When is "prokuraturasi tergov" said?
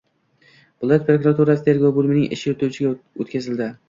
1.09-1.93